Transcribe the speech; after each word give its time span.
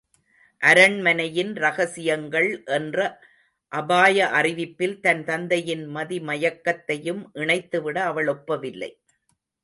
அரண்மனையின் 0.61 1.51
ரகசியங்கள் 1.55 2.47
என்ற 2.67 2.97
அபாய 3.71 4.29
அறிவிப்பில் 4.33 4.95
தன் 4.99 5.21
தந்தையின் 5.23 5.83
மதிமயக்கத்தையும் 5.95 7.21
இணைத்துவிட 7.33 7.99
அவள் 8.03 8.27
ஒப்பவில்லை. 8.27 8.91